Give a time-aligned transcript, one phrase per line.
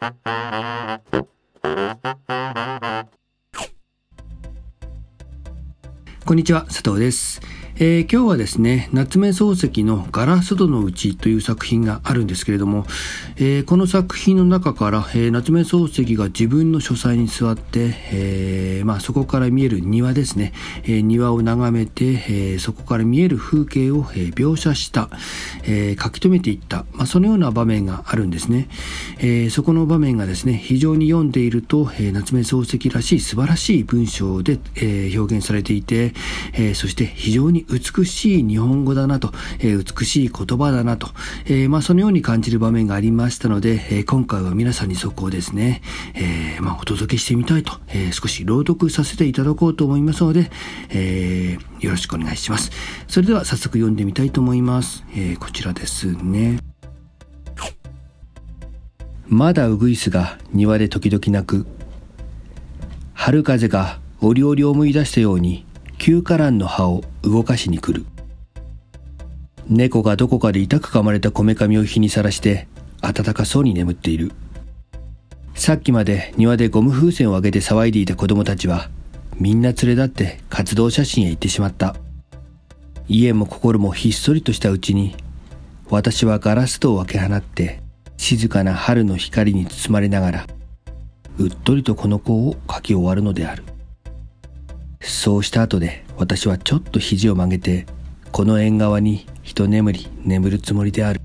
[0.00, 0.06] こ
[6.32, 7.42] んにちは佐藤です。
[7.82, 12.84] えー、今日はですね夏目漱石の「ガラス戸のうち」という作品があるんですけれども、
[13.36, 20.52] えー、この作品の中から、えー、夏目漱石が自分の書斎に座って、えまあ、そこから見える庭ですね、
[20.84, 25.08] え庭を眺めて、えそこから見える風景を、え描写した、
[25.64, 28.68] え書き留めていった、まあ、そのような場面があるんですね、
[29.20, 36.12] えそこの場面がですね非常に読んでいると、え夏目漱石らしい素晴らしい文章で、え表現されていて、
[36.52, 41.08] えそして非常に美しい日本語だなと、えー、美しい言葉だなと、
[41.46, 45.82] えー、まあ、そのように感じる場面がありましたので、えー、今回は皆さんにそこをですね、
[46.14, 50.50] えまあ、お届けしてみたいと、え少し朗読させていただこうと思いますので、
[50.90, 52.70] えよろしくお願いします。
[53.08, 55.04] それでは早速読んでみたいと思います。
[55.14, 56.58] えこちらですね。
[59.28, 61.66] まだウグイスが庭で時々鳴く。
[63.14, 65.64] 春風が折々思い出したように
[66.00, 68.06] 旧花蘭の葉を動かしに来る。
[69.68, 72.68] 猫がどこかで痛く噛まれたこめかみを日にさらして
[73.02, 74.32] 暖かそうに眠っている。
[75.54, 78.88] さっきまで庭でゴム風船を上げて騒いでいた子供たちは
[79.38, 81.94] みんな連れ立って活動写真へ行ってしまった。
[83.06, 85.14] 家も心もひっそりとしたうちに
[85.90, 87.82] 私はガラス戸を開け放って
[88.16, 90.46] 静かな春の光に包まれながら
[91.36, 93.64] うっとりとこの子を書き終わるのである。
[95.00, 97.86] そうした後で私はちょっと肘を曲げて
[98.32, 101.20] この縁側に一眠り眠るつもりである。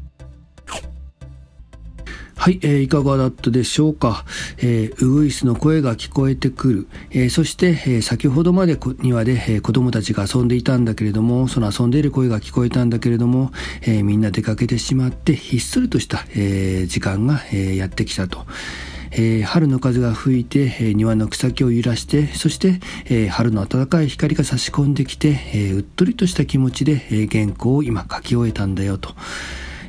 [2.38, 4.24] はい、えー、いかがだったでしょうか、
[4.58, 18.46] えー、ウグイスの声が聞こえてくる、えー、そして、えー、先ほどまで庭で、えー、子供たちが遊んでいたんだけれどもその遊んでいる声が聞こえたんだけれども、えー、みんな出かけてしまってひっそりとした、えー、時間が、えー、やってきたと。
[19.18, 29.16] えー、春の風が吹いて、えー、庭の草木を揺らしてそして、えー、春の暖かい光が差し込んできて、えうっとりとした気持ちで、え原稿を今書き終えたんだよと。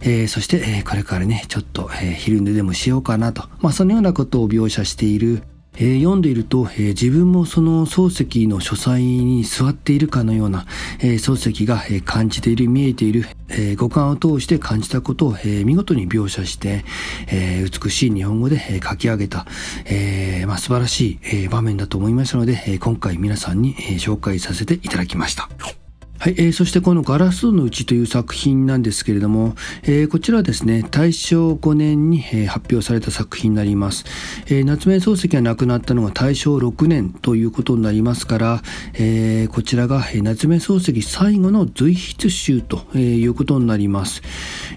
[0.03, 5.43] えそして、えこれからねちょっと、え昼寝でもしようかなと、まあ、そのようなことを描写している、
[5.79, 10.67] えー、読んでいると、えー、自分もその漱石の書斎に座っているかのような、
[11.01, 16.85] えー、漱石が、え感じている見えている、え五感を通して感じたことを、え見事に描写して、
[17.29, 19.47] え美しい日本語で、え書き上げた、
[19.85, 25.49] えまあ、素晴らしい、え場面だと思いましたので、え今回皆さんに、え紹介させていただきました。
[26.19, 34.05] はい、えー、そしてこのガラスのうちという作品なんですけれども、えー、こちらはですね、大正5年に、えー、発表された作品になります。
[34.47, 38.63] えー、夏目漱石が亡くなったのが大正6年ということになりますから、
[38.95, 44.23] えー、こちらが、えー、夏目漱石最後の随筆集と、えー、いうことになります。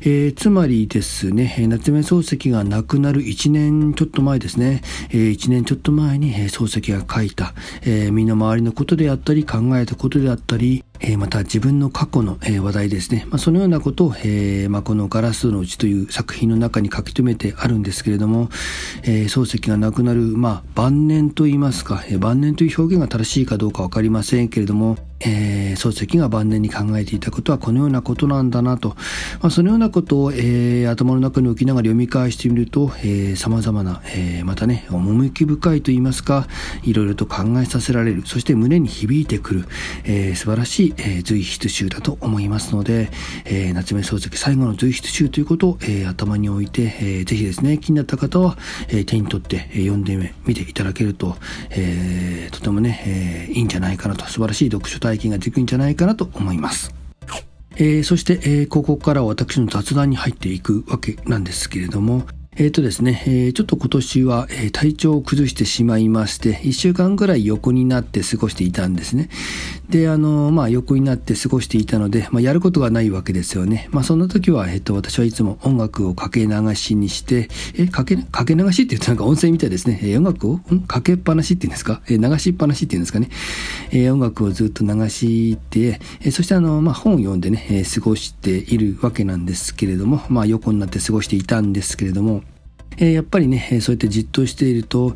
[0.02, 18.50] えー、つまりですね、夏目漱石が亡くなる1年ちょっと前ですね、えー、1年ちょっと前に、えー、漱石が書いた、えー、身の回りのことであったり、考えたことであったり、え、また自分の過去の、え、話題ですね、まあ、そのようなことを、えまあ、この「ガラスのうち」という作品の中に書き留めてあるんですけれども、
[19.04, 28.90] え、漱石が亡くなる、まあ、晩年といいますか、え、晩年という表現が正しいかどうかわかりませんけれども、えー、漱石が晩年に考えていたことはこのようなことなんだなと、
[29.42, 36.48] まあ、そのようなことを、えー、頭の中に置きながら読み返してみると、えー、様々な、えー、またね、趣深いといいますか、
[36.84, 39.66] いろいろと考えさせられる、そして胸に響いてくる、
[40.06, 43.10] えー、素晴らしい、えー、随筆集だと思いますので、
[43.46, 48.58] えー、夏目漱石最後の随筆集ということを、えー、頭に置いて、えー、ぜひですね、気になった方は、
[48.88, 51.38] えー、手に取って、えー、読んでみていただけると、
[51.72, 56.94] えー、とてもね、えー、いいんじゃないかなと、素晴らしい読書体験ができるんじゃないかなと思います。
[57.76, 62.26] えー、そして、えー、ここから私の雑談に入っていくわけなんですけれども、
[62.58, 69.30] えっ、ー、とですね、えー、ちょっと今年は、えー、体調を崩してしまいまして、1週間ぐらい横になって過ごしていたんですね。
[69.90, 73.90] で、あの、まあ、横になって過ごしていたので、まあ、やることがないわけですよね。
[73.92, 80.00] まあ、そんな時は、えっ、と、私はいつも音楽をかけ流しにして、え、かけ、かけ流しって言うとなんか音声みたいですね。
[80.04, 80.82] え音楽を、ん？
[80.82, 82.02] かけっぱなしって言うんですか？
[82.08, 83.30] え流しっぱなしって言うんですかね。
[83.92, 92.44] え音楽をずっと流して、えそしてあの、まあ、本を読んでね、え過ごしているわけなんですけれども、まあ、横になって過ごしていたんですけれども、
[93.02, 95.14] え、やっぱりね、そうやってじっとしていると、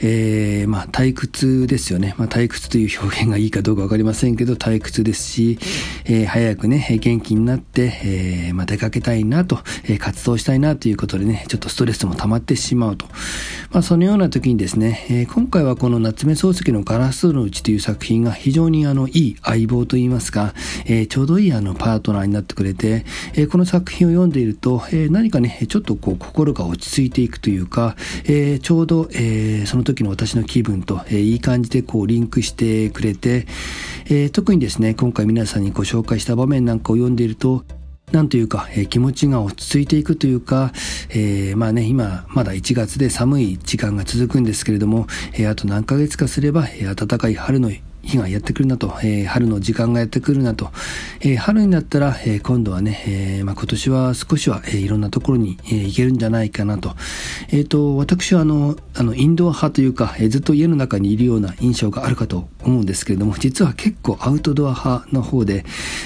[0.00, 2.14] えー、まあ退屈ですよね。
[2.16, 5.58] まあ退屈という表現がいいかどうかわかりませんけど、退屈ですし、
[6.06, 13.06] えー、早くね、元気になって、えー、まあ出かけたいなと、え、活動したいなということでね、ちょっとストレスも溜まってしまうと。
[13.70, 20.54] まあそのような時にですね、え、今回はこの夏目漱石のガラスのうちという作品が非常にあの、いい相棒といいますか、
[20.86, 23.04] え、ちょうどいいあの、パートナーになってくれて、
[23.34, 33.46] え、この作品を読んでいると、え、何かね、ちょっとこう、心が落ち着いていくというか、えー、ちょうど、えー、その時の私の気分と、えー、いい感じでこうリンクしてくれて、
[34.08, 37.64] え、特にですね、今回皆さんにご紹介した場面なんかを読んでいると、
[38.12, 40.72] なんというか、えー、気持ちが落ち着いていくというか、
[41.10, 47.70] えー、まあね、今、まだ1月で寒い時間が続くんですけれども、えー、あと何ヶ月かすれば、えー、暖かい春の
[48.06, 50.70] 日がやってくるなと、えー、春の時間がやってくるなと、
[51.20, 56.94] えー、春になったら、えー、今度はね、えまあ、今年は少しは、えいろんなところに、え行けるんじゃないかなと。
[57.50, 65.64] えっ、と、私はあの、あの、インドア派というか、えずっと家の中にいるような印象があるかと思うんですけれども、実は結構アウトドア派の方で、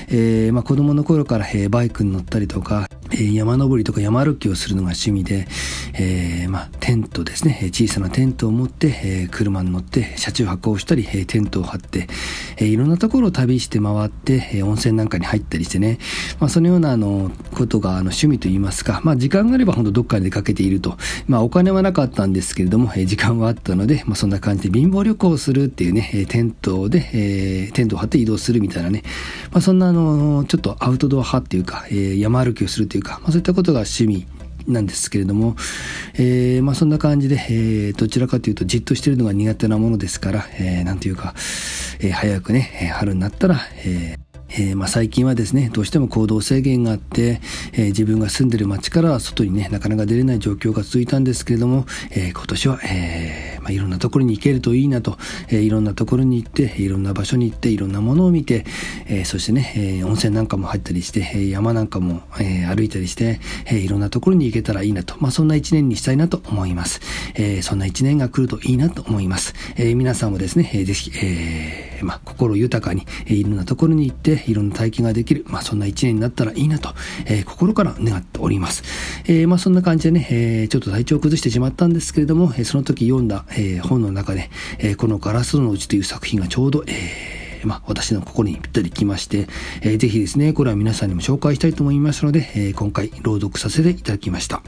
[0.09, 5.47] えまあ、子供の頃から、えバイクに乗ったりとか、え山登りとか山歩きをするのが趣味で、
[5.95, 12.09] えまあ、テントですね、小さなテントを持って、え車に乗って車中泊をしたり、えテントを張って、
[12.57, 15.99] えいろんなところを旅して回って、え温泉なんかに入ったりしてね、
[16.39, 20.97] まあ、そのようなあのことがあの趣味といいますか、まあ、時間があれば本当どっかに出かけていると、
[21.27, 29.03] まあ、お金はなかったんですけれども、え時間はあったので、まあ、そんな感じで貧乏旅行をするっていうね、えテントで、え、テントを張って移動するみたいなね、
[29.51, 34.27] まあ、そんなあのちょっとアウトドア派っていうか、え、山歩きをするというか、まあ、そういったことが趣味
[34.67, 35.57] なんですけれども、
[36.15, 41.35] えー、まあそんな感じで、えー、どちらかというとじっとしてるのが苦手なものですから、えー、なんというか、
[42.01, 47.41] えー、早くね、春になったら、えーえー、まあ、最近はですね、どうしても行動制限があって、
[47.73, 55.19] えー、自分が住んでる街から外にね、なかなか出れない状況が続いたんですけれども、えー、今年は、えまあ、いろんなところに行けるといいなと、
[55.51, 58.65] えいろんなところに行って、いろんな場所に行って、いろんなものを見て、
[59.07, 67.01] えそしてね、え温泉なんかも入ったりして、山なんかも、え歩いたりして、えいろんなところに行けたらいいなと、まあ、そんな一年にしたいなと思います。
[67.35, 69.55] えそんな一年が来るといいなと思います。
[69.77, 76.95] え皆さんもですね、えー、ぜひ、えまあ、心豊かに、えいろんなところに行って、いろんな体験ができる、まあ、そんな一年になったらいいなと、
[77.27, 78.83] え心から願っております。
[79.27, 89.47] えまあ、そんな感じでね、えちょっと体調を崩してしまったんですけれども、えその時読んだ、え本の中で、えこのガラスのうちという作品がちょうど、えー、まあ、私の心にぴったりきまして、
[89.83, 94.63] えー、ぜひですね、これは皆さんにも紹介したいと思いますので、えー、今回朗読させていただきました。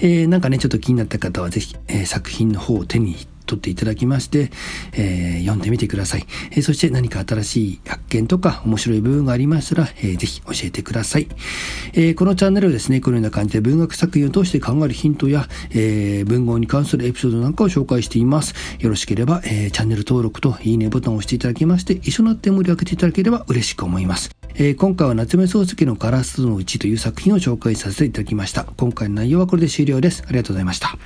[0.00, 3.16] えー、なんかね、ちょっと気になった方はぜひ、えー、作品の方を手に
[3.46, 4.50] 取っていただきまして、
[4.92, 6.26] えー、読んでみてください。
[6.50, 11.28] えー、そして何か新しい発見とか面白い部分がありましたら、えー、ぜひ教えてください。
[11.92, 18.54] えー、このチャンネルはですね、このような感じで文学作品を通して考えるヒントや、えー、文豪に関するエピソードなんかを紹介しています。
[18.80, 24.30] よろしければ、えー、チャンネル登録といいねボタンを押していただきまして、一緒になって盛り上げていただければ嬉しく思います。
[24.54, 28.64] えー、今回は夏目漱石のガラスのうちという作品を紹介させていただきました。
[28.76, 30.24] 今回の内容はこれで終了です。
[30.26, 30.96] ありがとうございました。